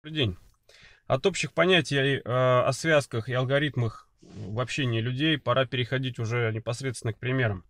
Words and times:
Добрый 0.00 0.16
день. 0.16 0.36
От 1.08 1.26
общих 1.26 1.52
понятий 1.52 1.96
э, 1.96 2.20
о 2.24 2.72
связках 2.72 3.28
и 3.28 3.32
алгоритмах 3.32 4.08
в 4.20 4.60
общении 4.60 5.00
людей 5.00 5.38
пора 5.38 5.66
переходить 5.66 6.20
уже 6.20 6.52
непосредственно 6.52 7.12
к 7.12 7.18
примерам. 7.18 7.64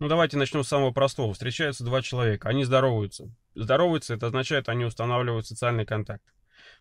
Ну, 0.00 0.08
давайте 0.08 0.36
начнем 0.36 0.64
с 0.64 0.68
самого 0.68 0.90
простого. 0.90 1.32
Встречаются 1.32 1.84
два 1.84 2.02
человека, 2.02 2.48
они 2.48 2.64
здороваются. 2.64 3.32
Здороваются, 3.54 4.14
это 4.14 4.26
означает, 4.26 4.68
они 4.68 4.84
устанавливают 4.84 5.46
социальный 5.46 5.86
контакт. 5.86 6.24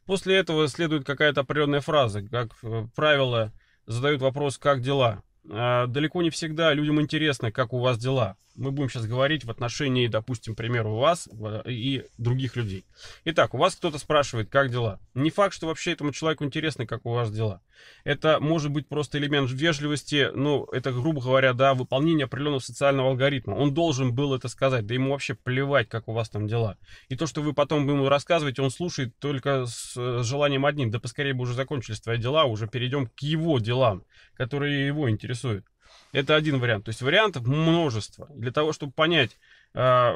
После 0.07 0.37
этого 0.37 0.67
следует 0.67 1.05
какая-то 1.05 1.41
определенная 1.41 1.81
фраза, 1.81 2.23
как 2.23 2.57
э, 2.63 2.87
правило, 2.95 3.53
задают 3.85 4.21
вопрос 4.21 4.57
«как 4.57 4.81
дела?». 4.81 5.21
А, 5.51 5.85
далеко 5.85 6.23
не 6.23 6.31
всегда 6.31 6.73
людям 6.73 6.99
интересно, 6.99 7.51
как 7.51 7.73
у 7.73 7.79
вас 7.79 7.99
дела. 7.99 8.37
Мы 8.59 8.71
будем 8.71 8.89
сейчас 8.89 9.07
говорить 9.07 9.45
в 9.45 9.49
отношении, 9.49 10.07
допустим, 10.07 10.53
примеру 10.53 10.97
вас 10.97 11.29
и 11.65 12.03
других 12.17 12.57
людей. 12.57 12.83
Итак, 13.23 13.53
у 13.53 13.57
вас 13.57 13.75
кто-то 13.77 13.97
спрашивает, 13.97 14.49
как 14.49 14.69
дела. 14.69 14.99
Не 15.13 15.29
факт, 15.29 15.53
что 15.53 15.67
вообще 15.67 15.93
этому 15.93 16.11
человеку 16.11 16.43
интересно, 16.43 16.85
как 16.85 17.05
у 17.05 17.11
вас 17.11 17.31
дела. 17.31 17.61
Это 18.03 18.41
может 18.41 18.71
быть 18.71 18.89
просто 18.89 19.17
элемент 19.17 19.49
вежливости, 19.49 20.29
ну, 20.33 20.65
это, 20.65 20.91
грубо 20.91 21.21
говоря, 21.21 21.53
да, 21.53 21.73
выполнение 21.73 22.25
определенного 22.25 22.59
социального 22.59 23.11
алгоритма. 23.11 23.53
Он 23.53 23.73
должен 23.73 24.13
был 24.13 24.33
это 24.33 24.49
сказать, 24.49 24.85
да 24.85 24.93
ему 24.93 25.11
вообще 25.11 25.35
плевать, 25.35 25.87
как 25.87 26.09
у 26.09 26.13
вас 26.13 26.29
там 26.29 26.45
дела. 26.45 26.75
И 27.07 27.15
то, 27.15 27.27
что 27.27 27.41
вы 27.41 27.53
потом 27.53 27.87
ему 27.87 28.09
рассказываете, 28.09 28.61
он 28.61 28.71
слушает 28.71 29.17
только 29.19 29.65
с 29.67 30.23
желанием 30.23 30.65
одним, 30.65 30.91
да 30.91 30.99
поскорее 30.99 31.33
бы 31.33 31.43
уже 31.43 31.53
закончились 31.53 32.01
твои 32.01 32.17
дела, 32.17 32.43
уже 32.43 32.67
перейдем 32.67 33.07
к 33.07 33.19
его 33.21 33.59
делам, 33.59 34.03
которые 34.33 34.85
его 34.85 35.09
интересуют. 35.09 35.65
Это 36.11 36.35
один 36.35 36.59
вариант. 36.59 36.85
То 36.85 36.89
есть 36.89 37.01
вариантов 37.01 37.45
множество. 37.45 38.27
Для 38.33 38.51
того, 38.51 38.73
чтобы 38.73 38.91
понять 38.91 39.37
э, 39.73 40.11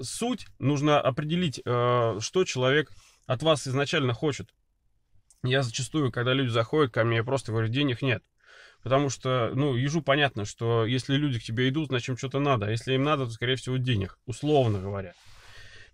суть, 0.00 0.46
нужно 0.58 1.00
определить, 1.00 1.60
э, 1.64 2.18
что 2.20 2.44
человек 2.44 2.90
от 3.26 3.42
вас 3.42 3.66
изначально 3.68 4.12
хочет. 4.12 4.50
Я 5.42 5.62
зачастую, 5.62 6.10
когда 6.10 6.32
люди 6.32 6.48
заходят 6.48 6.92
ко 6.92 7.04
мне, 7.04 7.18
я 7.18 7.24
просто 7.24 7.52
говорю, 7.52 7.68
денег 7.68 8.02
нет. 8.02 8.24
Потому 8.82 9.08
что, 9.08 9.50
ну, 9.54 9.74
ежу 9.74 10.02
понятно, 10.02 10.44
что 10.44 10.84
если 10.84 11.16
люди 11.16 11.38
к 11.38 11.42
тебе 11.42 11.68
идут, 11.68 11.88
значит 11.88 12.08
им 12.10 12.16
что-то 12.16 12.40
надо. 12.40 12.66
А 12.66 12.70
если 12.70 12.94
им 12.94 13.02
надо, 13.02 13.26
то, 13.26 13.32
скорее 13.32 13.56
всего, 13.56 13.76
денег, 13.76 14.18
условно 14.26 14.80
говоря. 14.80 15.14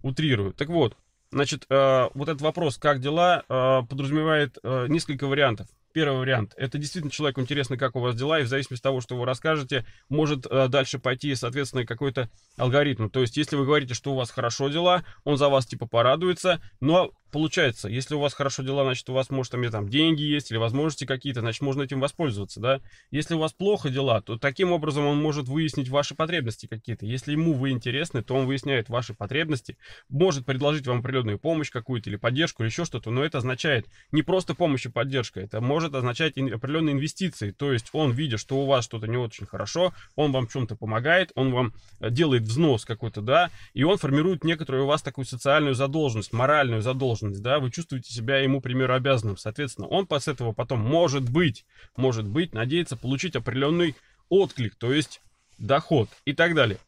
Утрирую. 0.03 0.53
Так 0.53 0.69
вот, 0.69 0.97
значит, 1.31 1.67
э, 1.69 2.09
вот 2.15 2.29
этот 2.29 2.43
вопрос, 2.43 2.79
как 2.79 3.01
дела, 3.01 3.45
э, 3.49 3.83
подразумевает 3.89 4.59
э, 4.63 4.87
несколько 4.89 5.27
вариантов. 5.27 5.69
Первый 5.93 6.19
вариант. 6.19 6.55
Это 6.57 6.79
действительно 6.79 7.11
человеку 7.11 7.41
интересно, 7.41 7.77
как 7.77 7.97
у 7.97 8.01
вас 8.01 8.15
дела, 8.15 8.41
и 8.41 8.45
в 8.45 8.49
зависимости 8.49 8.81
от 8.81 8.85
того, 8.85 9.01
что 9.01 9.17
вы 9.17 9.27
расскажете, 9.27 9.85
может 10.09 10.47
э, 10.47 10.69
дальше 10.69 10.99
пойти, 10.99 11.35
соответственно, 11.35 11.85
какой-то 11.85 12.31
алгоритм. 12.57 13.09
То 13.09 13.21
есть, 13.21 13.37
если 13.37 13.57
вы 13.57 13.67
говорите, 13.67 13.95
что 13.95 14.13
у 14.13 14.17
вас 14.17 14.31
хорошо 14.31 14.69
дела, 14.69 15.05
он 15.25 15.37
за 15.37 15.49
вас 15.49 15.67
типа 15.67 15.87
порадуется, 15.87 16.63
но 16.81 17.13
получается, 17.33 17.89
если 17.89 18.15
у 18.15 18.21
вас 18.21 18.35
хорошо 18.35 18.63
дела, 18.63 18.85
значит, 18.85 19.09
у 19.09 19.15
вас, 19.15 19.31
может, 19.31 19.53
там, 19.53 19.69
там 19.71 19.89
деньги 19.89 20.23
есть 20.23 20.51
или 20.51 20.59
возможности 20.59 21.07
какие-то, 21.07 21.41
значит, 21.41 21.63
можно 21.63 21.83
этим 21.83 21.99
воспользоваться, 21.99 22.61
да. 22.61 22.81
Если 23.11 23.35
у 23.35 23.39
вас 23.39 23.53
плохо 23.53 23.89
дела, 23.89 24.21
то 24.21 24.39
таким 24.39 24.71
образом 24.71 25.07
он 25.07 25.21
может 25.21 25.49
выяснить 25.49 25.89
ваши 25.89 26.15
потребности 26.15 26.67
какие-то. 26.67 27.07
Если 27.07 27.33
ему 27.33 27.55
вы 27.55 27.71
интересны, 27.71 28.23
то 28.23 28.35
он 28.35 28.47
выясняет 28.47 28.89
ваши 28.89 29.15
потребности, 29.15 29.79
может 30.09 30.45
предложить 30.45 30.87
вам 30.87 30.99
определенную 30.99 31.39
помощь 31.39 31.71
какую-то 31.71 32.11
или 32.11 32.17
поддержку 32.17 32.63
или 32.63 32.71
еще 32.71 32.85
что-то, 32.85 33.11
но 33.11 33.25
это 33.25 33.39
означает 33.39 33.87
не 34.13 34.23
просто 34.23 34.55
помощь 34.55 34.87
и 34.87 34.91
поддержка, 34.91 35.41
это 35.41 35.61
может 35.61 35.95
означать 35.95 36.37
определенные 36.37 36.95
инвестиции, 36.95 37.51
то 37.51 37.73
есть 37.73 37.89
он, 37.95 38.13
видя, 38.13 38.37
что 38.37 38.57
у 38.57 38.67
вас 38.67 38.85
что-то 38.85 39.07
не 39.07 39.17
очень 39.17 39.47
хорошо, 39.47 39.95
он 40.17 40.33
вам 40.33 40.47
чем-то 40.47 40.77
помогает, 40.77 41.33
он 41.35 41.53
вам 41.53 41.73
э, 42.01 42.11
делает 42.11 42.43
взнос 42.43 42.85
какой-то, 42.85 43.23
да, 43.23 43.51
и 43.73 43.85
он 43.85 43.97
формирует 43.97 44.45
некоторую 44.45 44.85
у 44.85 44.87
вас 44.87 45.01
такую 45.01 45.25
социальную 45.25 45.75
задолженность, 45.75 46.33
моральную 46.33 46.83
задолженность, 46.83 47.22
ответственность, 47.23 47.43
да, 47.43 47.59
вы 47.59 47.71
чувствуете 47.71 48.13
себя 48.13 48.39
ему, 48.39 48.61
примеру, 48.61 48.95
обязанным. 48.95 49.37
Соответственно, 49.37 49.87
он 49.89 50.07
с 50.11 50.29
этого 50.29 50.53
потом 50.53 50.81
может 50.81 51.31
быть, 51.31 51.65
может 51.97 52.27
быть, 52.27 52.55
надеется 52.55 52.97
получить 52.97 53.37
определенный 53.37 53.95
отклик, 54.29 54.75
то 54.77 54.93
есть 54.93 55.21
доход 55.59 56.09
и 56.25 56.33
так 56.33 56.55
далее. 56.55 56.79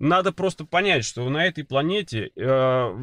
Надо 0.00 0.32
просто 0.32 0.64
понять, 0.64 1.04
что 1.04 1.28
на 1.28 1.44
этой 1.44 1.64
планете 1.64 2.30
э, 2.36 2.96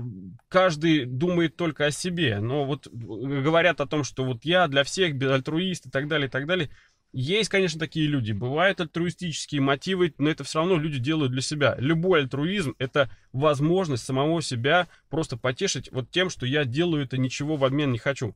каждый 0.48 1.06
думает 1.06 1.58
только 1.58 1.88
о 1.88 1.92
себе. 1.92 2.40
Но 2.40 2.64
вот 2.64 2.88
говорят 2.88 3.82
о 3.82 3.86
том, 3.86 4.06
что 4.06 4.24
вот 4.24 4.46
я 4.46 4.68
для 4.70 4.86
всех 4.86 5.22
альтруист 5.22 5.88
и 5.88 5.90
так 5.90 6.08
далее, 6.08 6.28
и 6.28 6.32
так 6.32 6.48
далее. 6.48 6.70
Есть, 7.18 7.48
конечно, 7.48 7.80
такие 7.80 8.08
люди. 8.08 8.34
Бывают 8.34 8.82
альтруистические 8.82 9.62
мотивы, 9.62 10.14
но 10.18 10.30
это 10.30 10.44
все 10.44 10.60
равно 10.60 10.76
люди 10.76 11.00
делают 11.00 11.32
для 11.32 11.42
себя. 11.42 11.78
Любой 11.80 12.20
альтруизм— 12.20 12.76
это 12.78 13.10
возможность 13.32 14.04
самого 14.04 14.42
себя 14.42 14.90
просто 15.10 15.38
потешить 15.38 15.90
вот 15.94 16.12
тем, 16.12 16.30
что 16.30 16.46
я 16.46 16.66
делаю 16.66 17.06
это, 17.06 17.18
ничего 17.18 17.56
в 17.56 17.64
обмен 17.64 17.94
не 17.94 18.00
хочу. 18.00 18.36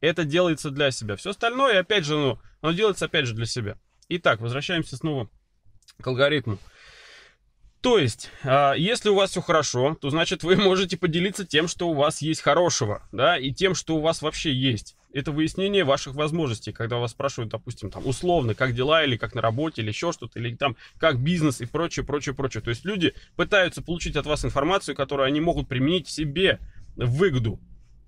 Это 0.00 0.24
делается 0.24 0.72
для 0.72 0.90
себя. 0.90 1.14
Все 1.14 1.30
остальное, 1.30 1.78
опять 1.78 2.04
же, 2.04 2.16
ну, 2.16 2.40
оно 2.62 2.72
делается 2.72 3.04
опять 3.04 3.26
же 3.26 3.34
для 3.34 3.46
себя. 3.46 3.78
Итак, 4.08 4.40
возвращаемся 4.40 4.96
снова 4.96 5.30
к 6.02 6.04
алгоритму. 6.04 6.58
То 7.86 8.00
есть, 8.00 8.32
а, 8.42 8.72
если 8.72 9.10
у 9.10 9.14
вас 9.14 9.30
все 9.30 9.40
хорошо, 9.40 9.96
то 10.00 10.10
значит 10.10 10.42
вы 10.42 10.56
можете 10.56 10.96
поделиться 10.96 11.46
тем, 11.46 11.68
что 11.68 11.88
у 11.88 11.94
вас 11.94 12.20
есть 12.20 12.40
хорошего, 12.40 13.04
да, 13.12 13.38
и 13.38 13.52
тем, 13.52 13.76
что 13.76 13.94
у 13.94 14.00
вас 14.00 14.22
вообще 14.22 14.52
есть. 14.52 14.96
Это 15.12 15.30
выяснение 15.30 15.84
ваших 15.84 16.16
возможностей, 16.16 16.72
когда 16.72 16.96
вас 16.96 17.12
спрашивают, 17.12 17.52
допустим, 17.52 17.92
там, 17.92 18.04
условно, 18.04 18.56
как 18.56 18.74
дела, 18.74 19.04
или 19.04 19.16
как 19.16 19.36
на 19.36 19.40
работе, 19.40 19.82
или 19.82 19.90
еще 19.90 20.10
что-то, 20.10 20.40
или 20.40 20.56
там, 20.56 20.74
как 20.98 21.20
бизнес 21.20 21.60
и 21.60 21.66
прочее, 21.66 22.04
прочее, 22.04 22.34
прочее. 22.34 22.60
То 22.60 22.70
есть 22.70 22.84
люди 22.84 23.14
пытаются 23.36 23.82
получить 23.82 24.16
от 24.16 24.26
вас 24.26 24.44
информацию, 24.44 24.96
которую 24.96 25.28
они 25.28 25.40
могут 25.40 25.68
применить 25.68 26.08
себе 26.08 26.58
в 26.96 27.18
выгоду. 27.18 27.60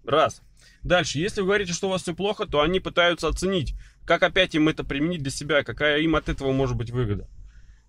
Раз. 0.05 0.43
Дальше, 0.83 1.21
если 1.21 1.41
вы 1.41 1.47
говорите, 1.47 1.73
что 1.73 1.87
у 1.87 1.91
вас 1.91 2.03
все 2.03 2.17
плохо, 2.17 2.47
то 2.47 2.63
они 2.63 2.81
пытаются 2.81 3.29
оценить, 3.29 3.77
как 4.05 4.25
опять 4.25 4.57
им 4.57 4.69
это 4.69 4.83
применить 4.83 5.23
для 5.23 5.31
себя, 5.31 5.63
какая 5.63 6.01
им 6.01 6.17
от 6.17 6.29
этого 6.29 6.51
может 6.51 6.77
быть 6.77 6.91
выгода. 6.91 7.29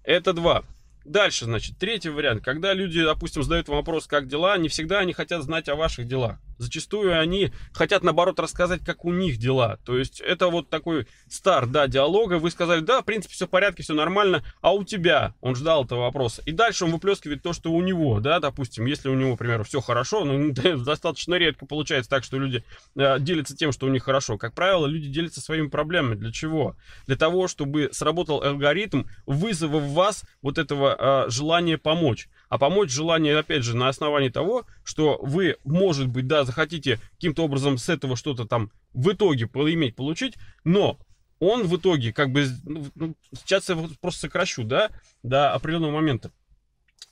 Это 0.03 0.33
два. 0.33 0.63
Дальше, 1.05 1.45
значит, 1.45 1.77
третий 1.77 2.09
вариант. 2.09 2.43
Когда 2.43 2.73
люди, 2.73 3.03
допустим, 3.03 3.43
задают 3.43 3.67
вам 3.67 3.77
вопрос, 3.77 4.07
как 4.07 4.27
дела, 4.27 4.57
не 4.57 4.69
всегда 4.69 4.99
они 4.99 5.13
хотят 5.13 5.43
знать 5.43 5.69
о 5.69 5.75
ваших 5.75 6.07
делах. 6.07 6.37
Зачастую 6.59 7.19
они 7.19 7.51
хотят, 7.71 8.03
наоборот, 8.03 8.39
рассказать, 8.39 8.83
как 8.83 9.05
у 9.05 9.13
них 9.13 9.37
дела. 9.37 9.79
То 9.85 9.97
есть 9.97 10.19
это 10.19 10.47
вот 10.49 10.69
такой 10.69 11.07
старт, 11.29 11.71
да, 11.71 11.87
диалога. 11.87 12.37
Вы 12.37 12.51
сказали, 12.51 12.81
да, 12.81 13.01
в 13.01 13.05
принципе, 13.05 13.33
все 13.33 13.47
в 13.47 13.49
порядке, 13.49 13.81
все 13.81 13.93
нормально, 13.93 14.43
а 14.61 14.73
у 14.73 14.83
тебя? 14.83 15.33
Он 15.41 15.55
ждал 15.55 15.85
этого 15.85 16.01
вопроса. 16.01 16.41
И 16.45 16.51
дальше 16.51 16.85
он 16.85 16.91
выплескивает 16.91 17.41
то, 17.41 17.53
что 17.53 17.71
у 17.71 17.81
него, 17.81 18.19
да, 18.19 18.39
допустим, 18.39 18.85
если 18.85 19.09
у 19.09 19.15
него, 19.15 19.35
к 19.35 19.39
примеру, 19.39 19.63
все 19.63 19.79
хорошо, 19.79 20.25
ну, 20.25 20.51
достаточно 20.85 21.35
редко 21.35 21.65
получается 21.65 22.09
так, 22.09 22.23
что 22.23 22.37
люди 22.37 22.63
э, 22.95 23.19
делятся 23.19 23.55
тем, 23.55 23.71
что 23.71 23.85
у 23.85 23.89
них 23.89 24.03
хорошо. 24.03 24.37
Как 24.37 24.53
правило, 24.53 24.85
люди 24.85 25.07
делятся 25.07 25.39
своими 25.39 25.67
проблемами. 25.67 26.15
Для 26.15 26.31
чего? 26.31 26.75
Для 27.07 27.15
того, 27.15 27.47
чтобы 27.47 27.89
сработал 27.93 28.43
алгоритм 28.43 29.03
вызова 29.25 29.77
в 29.77 29.93
вас 29.93 30.23
вот 30.41 30.57
этого 30.57 31.25
э, 31.27 31.29
желания 31.29 31.77
помочь. 31.77 32.27
А 32.49 32.57
помочь 32.57 32.91
желание, 32.91 33.37
опять 33.37 33.63
же, 33.63 33.77
на 33.77 33.89
основании 33.89 34.29
того, 34.29 34.65
что 34.83 35.19
вы, 35.21 35.57
может 35.63 36.07
быть, 36.07 36.27
да, 36.27 36.43
захотите 36.43 36.99
каким-то 37.13 37.43
образом 37.43 37.77
с 37.77 37.89
этого 37.89 38.15
что-то 38.15 38.45
там 38.45 38.71
в 38.93 39.11
итоге 39.11 39.47
поиметь, 39.47 39.95
получить, 39.95 40.35
но 40.63 40.99
он 41.39 41.67
в 41.67 41.77
итоге, 41.77 42.11
как 42.11 42.31
бы, 42.31 42.45
ну, 42.63 42.85
ну 42.95 43.15
сейчас 43.33 43.69
я 43.69 43.77
просто 44.01 44.21
сокращу, 44.21 44.63
да, 44.63 44.89
до 45.21 45.53
определенного 45.53 45.91
момента. 45.91 46.31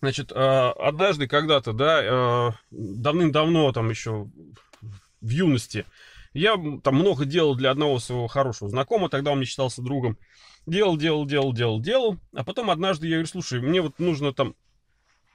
Значит, 0.01 0.31
э, 0.31 0.35
однажды 0.35 1.27
когда-то, 1.27 1.71
да, 1.71 2.01
э, 2.03 2.51
давным-давно, 2.71 3.71
там 3.71 3.89
еще 3.89 4.27
в 5.21 5.29
юности, 5.29 5.85
я 6.33 6.55
там 6.83 6.95
много 6.95 7.25
делал 7.25 7.55
для 7.55 7.71
одного 7.71 7.99
своего 7.99 8.27
хорошего 8.27 8.69
знакомого, 8.69 9.09
тогда 9.09 9.31
он 9.31 9.37
мне 9.37 9.45
считался 9.45 9.81
другом. 9.81 10.17
Делал, 10.65 10.97
делал, 10.97 11.25
делал, 11.25 11.53
делал, 11.53 11.79
делал. 11.79 12.17
А 12.33 12.43
потом 12.43 12.69
однажды 12.69 13.07
я 13.07 13.15
говорю, 13.15 13.27
слушай, 13.27 13.61
мне 13.61 13.81
вот 13.81 13.97
нужно 13.99 14.33
там 14.33 14.55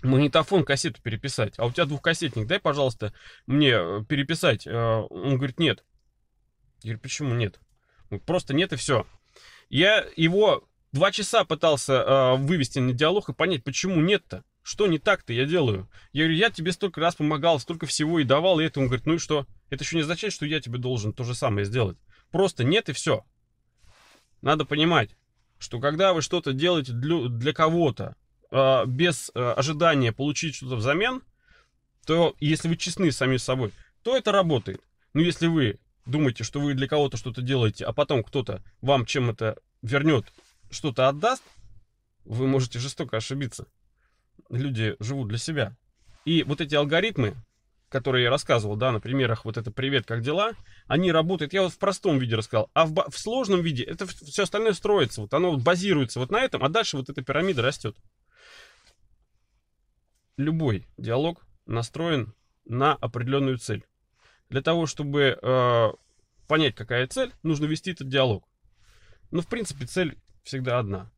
магнитофон, 0.03 0.65
кассету 0.65 1.01
переписать. 1.03 1.55
А 1.59 1.67
у 1.67 1.73
тебя 1.73 1.85
двухкассетник, 1.87 2.47
дай, 2.47 2.61
пожалуйста, 2.61 3.13
мне 3.47 3.71
э, 3.71 4.05
переписать. 4.09 4.67
Э, 4.67 5.03
он 5.11 5.37
говорит, 5.37 5.59
нет. 5.59 5.85
Я 6.82 6.91
говорю, 6.91 7.00
почему 7.00 7.35
нет? 7.35 7.61
Просто 8.26 8.55
нет 8.55 8.73
и 8.73 8.76
все. 8.76 9.06
Я 9.69 10.06
его 10.17 10.69
два 10.93 11.11
часа 11.12 11.44
пытался 11.44 11.93
э, 11.94 12.37
вывести 12.37 12.79
на 12.79 12.93
диалог 12.93 13.29
и 13.29 13.35
понять, 13.35 13.65
почему 13.65 14.00
нет-то. 14.00 14.44
Что 14.62 14.87
не 14.87 14.99
так-то 14.99 15.32
я 15.32 15.44
делаю? 15.44 15.91
Я 16.12 16.25
говорю, 16.25 16.38
я 16.38 16.50
тебе 16.50 16.73
столько 16.73 17.00
раз 17.00 17.17
помогал, 17.17 17.59
столько 17.59 17.87
всего 17.87 18.21
и 18.21 18.25
давал, 18.25 18.61
и 18.61 18.65
это 18.65 18.79
он 18.79 18.87
говорит, 18.87 19.06
ну 19.06 19.15
и 19.15 19.19
что? 19.19 19.47
Это 19.71 19.82
еще 19.82 19.97
не 19.97 20.03
означает, 20.03 20.32
что 20.32 20.47
я 20.47 20.61
тебе 20.61 20.79
должен 20.79 21.12
то 21.12 21.25
же 21.25 21.35
самое 21.35 21.65
сделать. 21.65 21.99
Просто 22.31 22.62
нет 22.62 22.88
и 22.88 22.93
все. 22.93 23.25
Надо 24.41 24.65
понимать, 24.65 25.17
что 25.59 25.81
когда 25.81 26.12
вы 26.12 26.23
что-то 26.23 26.53
делаете 26.53 26.93
для 26.93 27.53
кого-то, 27.53 28.17
э, 28.52 28.87
без 28.87 29.32
э, 29.34 29.40
ожидания 29.40 30.12
получить 30.12 30.54
что-то 30.54 30.76
взамен, 30.76 31.22
то 32.06 32.37
если 32.38 32.69
вы 32.69 32.76
честны 32.76 33.10
сами 33.10 33.37
с 33.37 33.44
собой, 33.44 33.72
то 34.02 34.16
это 34.16 34.31
работает. 34.31 34.81
Но 35.14 35.20
если 35.20 35.46
вы 35.46 35.78
думаете, 36.06 36.44
что 36.44 36.60
вы 36.60 36.75
для 36.75 36.88
кого-то 36.88 37.16
что-то 37.16 37.43
делаете, 37.43 37.84
а 37.84 37.93
потом 37.93 38.22
кто-то 38.22 38.62
вам 38.81 39.06
чем 39.06 39.31
это 39.31 39.56
вернет, 39.82 40.32
что-то 40.70 41.08
отдаст, 41.08 41.43
вы 42.25 42.46
можете 42.46 42.78
жестоко 42.78 43.16
ошибиться. 43.16 43.66
Люди 44.49 44.96
живут 45.00 45.28
для 45.28 45.38
себя. 45.38 45.76
И 46.25 46.43
вот 46.44 46.60
эти 46.60 46.75
алгоритмы, 46.75 47.34
которые 47.88 48.25
я 48.25 48.31
рассказывал, 48.31 48.76
да, 48.76 48.90
на 48.93 49.00
примерах 49.00 49.44
вот 49.44 49.56
это 49.56 49.70
«Привет, 49.70 50.06
как 50.06 50.22
дела?», 50.22 50.52
они 50.87 51.12
работают, 51.12 51.52
я 51.52 51.62
вот 51.62 51.72
в 51.72 51.78
простом 51.78 52.19
виде 52.19 52.37
рассказал, 52.37 52.70
а 52.75 52.87
в, 52.87 53.10
в 53.10 53.19
сложном 53.19 53.60
виде 53.60 53.82
это 53.82 54.06
все 54.06 54.44
остальное 54.44 54.72
строится, 54.72 55.20
вот 55.20 55.34
оно 55.34 55.56
базируется 55.56 56.19
вот 56.19 56.31
на 56.31 56.40
этом, 56.43 56.64
а 56.64 56.69
дальше 56.69 56.96
вот 56.96 57.10
эта 57.10 57.22
пирамида 57.22 57.62
растет. 57.62 57.96
Любой 60.37 60.87
диалог 60.96 61.44
настроен 61.67 62.34
на 62.64 62.94
определенную 62.94 63.58
цель. 63.58 63.84
Для 64.49 64.62
того, 64.62 64.87
чтобы 64.87 65.38
э, 65.40 65.88
понять, 66.46 66.75
какая 66.75 67.06
цель, 67.06 67.32
нужно 67.43 67.67
вести 67.67 67.93
этот 67.93 68.08
диалог. 68.08 68.44
Но, 69.31 69.40
в 69.40 69.46
принципе, 69.46 69.87
цель 69.87 70.19
всегда 70.43 70.79
одна. 70.79 71.11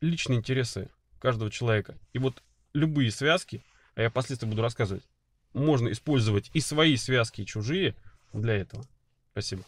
Личные 0.00 0.38
интересы 0.38 0.90
каждого 1.18 1.50
человека. 1.50 1.96
И 2.12 2.18
вот 2.18 2.42
любые 2.72 3.10
связки, 3.10 3.62
а 3.94 4.02
я 4.02 4.10
впоследствии 4.10 4.48
буду 4.48 4.62
рассказывать, 4.62 5.04
можно 5.52 5.90
использовать 5.92 6.50
и 6.54 6.60
свои 6.60 6.96
связки, 6.96 7.42
и 7.42 7.46
чужие 7.46 7.94
для 8.32 8.54
этого. 8.54 8.84
Спасибо. 9.32 9.62